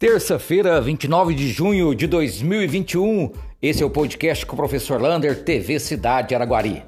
[0.00, 3.32] Terça-feira, 29 de junho de 2021.
[3.60, 6.82] Esse é o podcast com o professor Lander, TV Cidade Araguari.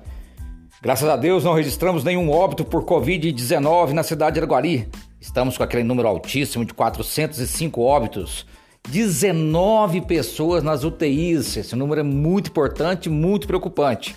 [0.81, 4.89] Graças a Deus não registramos nenhum óbito por Covid-19 na cidade de Araguari.
[5.21, 8.47] Estamos com aquele número altíssimo de 405 óbitos.
[8.89, 11.55] 19 pessoas nas UTIs.
[11.59, 14.17] Esse número é muito importante, muito preocupante.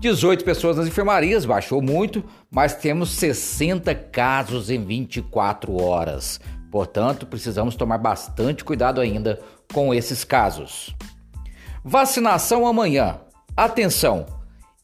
[0.00, 6.40] 18 pessoas nas enfermarias, baixou muito, mas temos 60 casos em 24 horas.
[6.72, 9.38] Portanto, precisamos tomar bastante cuidado ainda
[9.74, 10.96] com esses casos.
[11.84, 13.20] Vacinação amanhã.
[13.54, 14.24] Atenção!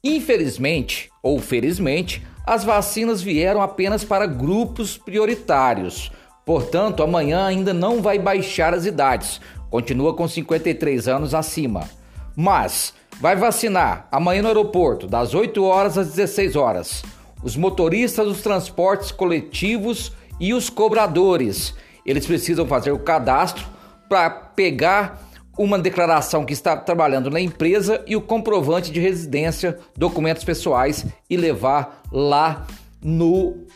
[0.05, 6.13] Infelizmente ou felizmente, as vacinas vieram apenas para grupos prioritários.
[6.45, 9.41] Portanto, amanhã ainda não vai baixar as idades.
[9.71, 11.89] Continua com 53 anos acima.
[12.37, 17.03] Mas vai vacinar amanhã no aeroporto, das 8 horas às 16 horas.
[17.43, 21.75] Os motoristas dos transportes coletivos e os cobradores.
[22.05, 23.67] Eles precisam fazer o cadastro
[24.09, 30.45] para pegar uma declaração que está trabalhando na empresa e o comprovante de residência, documentos
[30.45, 32.67] pessoais e levar lá
[33.03, 33.67] no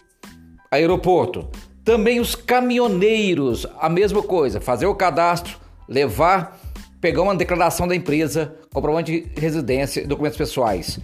[0.71, 1.49] aeroporto.
[1.85, 6.59] Também os caminhoneiros, a mesma coisa, fazer o cadastro, levar,
[7.01, 11.01] pegar uma declaração da empresa, comprovante de residência documentos pessoais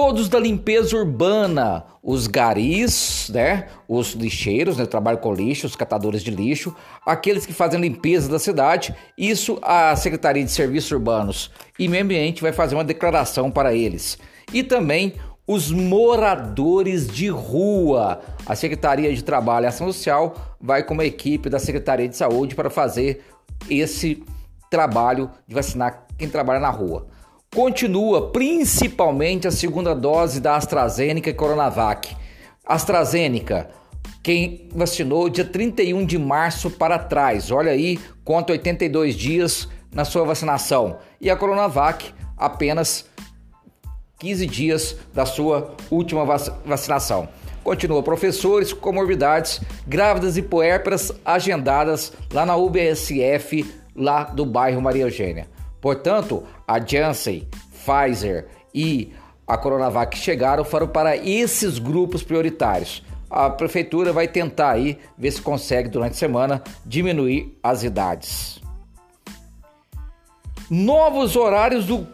[0.00, 6.22] todos da limpeza urbana, os garis, né, os lixeiros, né, trabalho com lixo, os catadores
[6.22, 6.72] de lixo,
[7.04, 12.42] aqueles que fazem limpeza da cidade, isso a Secretaria de Serviços Urbanos e Meio Ambiente
[12.42, 14.16] vai fazer uma declaração para eles.
[14.52, 18.20] E também os moradores de rua.
[18.46, 22.54] A Secretaria de Trabalho e Ação Social vai com uma equipe da Secretaria de Saúde
[22.54, 23.24] para fazer
[23.68, 24.22] esse
[24.70, 27.17] trabalho de vacinar quem trabalha na rua.
[27.54, 32.14] Continua principalmente a segunda dose da AstraZeneca e Coronavac.
[32.64, 33.70] AstraZeneca,
[34.22, 40.24] quem vacinou dia 31 de março para trás, olha aí, conta 82 dias na sua
[40.24, 40.98] vacinação.
[41.18, 43.06] E a Coronavac, apenas
[44.18, 46.26] 15 dias da sua última
[46.66, 47.30] vacinação.
[47.64, 53.64] Continua professores, comorbidades, grávidas e puérperas agendadas lá na UBSF,
[53.96, 55.57] lá do bairro Maria Eugênia.
[55.80, 59.12] Portanto, a Janssen, Pfizer e
[59.46, 63.02] a Coronavac chegaram foram para esses grupos prioritários.
[63.30, 68.60] A prefeitura vai tentar aí ver se consegue durante a semana diminuir as idades.
[70.70, 72.06] Novos horários do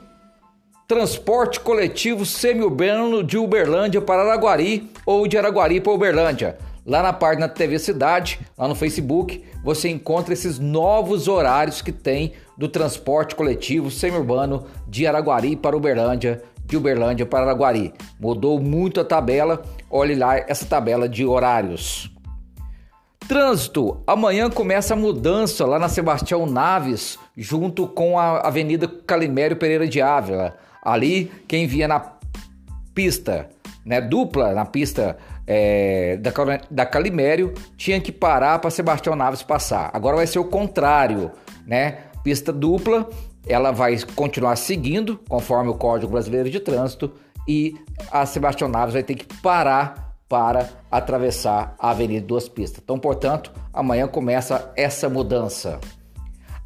[0.86, 6.58] transporte coletivo semi-urbano de Uberlândia para Araguari ou de Araguari para Uberlândia.
[6.86, 12.32] Lá na página TV Cidade, lá no Facebook, você encontra esses novos horários que tem
[12.58, 17.94] do transporte coletivo semi-urbano de Araguari para Uberlândia, de Uberlândia para Araguari.
[18.20, 22.10] Mudou muito a tabela, olhe lá essa tabela de horários.
[23.26, 24.02] Trânsito.
[24.06, 30.02] Amanhã começa a mudança lá na Sebastião Naves, junto com a Avenida Calimério Pereira de
[30.02, 30.54] Ávila.
[30.82, 32.12] Ali, quem via na
[32.94, 33.48] pista,
[33.84, 36.32] né, dupla na pista é, da,
[36.70, 39.90] da Calimério tinha que parar para Sebastião Naves passar.
[39.92, 41.30] Agora vai ser o contrário,
[41.66, 41.98] né?
[42.22, 43.08] Pista dupla,
[43.46, 47.12] ela vai continuar seguindo conforme o Código Brasileiro de Trânsito
[47.46, 47.74] e
[48.10, 52.80] a Sebastião Naves vai ter que parar para atravessar a Avenida Duas Pistas.
[52.82, 55.78] Então, portanto, amanhã começa essa mudança.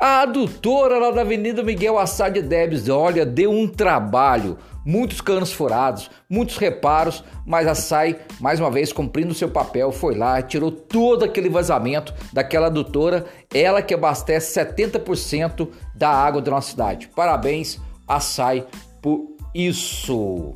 [0.01, 6.09] A adutora lá da Avenida Miguel Assad Debs, olha, deu um trabalho, muitos canos furados,
[6.31, 11.25] muitos reparos, mas a SAI, mais uma vez, cumprindo seu papel, foi lá, tirou todo
[11.25, 17.09] aquele vazamento daquela adutora, ela que abastece 70% da água da nossa cidade.
[17.09, 18.65] Parabéns a SAI
[19.03, 20.55] por isso.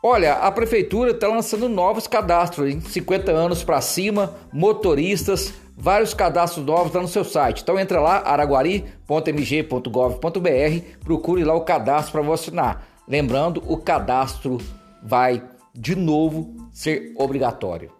[0.00, 6.66] Olha, a prefeitura está lançando novos cadastros, em 50 anos para cima, motoristas, vários cadastros
[6.66, 7.62] novos lá no seu site.
[7.62, 12.82] Então entra lá, araguari.mg.gov.br, procure lá o cadastro para vacinar.
[13.06, 14.58] Lembrando, o cadastro
[15.02, 17.92] vai de novo ser obrigatório.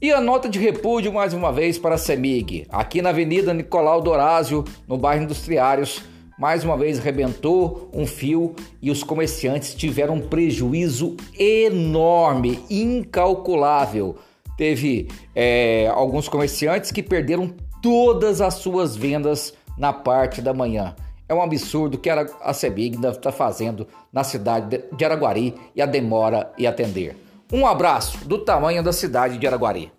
[0.00, 4.00] E a nota de repúdio mais uma vez para a CEMIG, aqui na Avenida Nicolau
[4.00, 6.02] Dorásio, no bairro Industriários,
[6.36, 14.16] mais uma vez rebentou um fio e os comerciantes tiveram um prejuízo enorme, incalculável.
[14.62, 20.94] Teve é, alguns comerciantes que perderam todas as suas vendas na parte da manhã.
[21.28, 26.52] É um absurdo que a CEBIG está fazendo na cidade de Araguari e a demora
[26.56, 27.16] em atender.
[27.52, 29.90] Um abraço do tamanho da cidade de Araguari.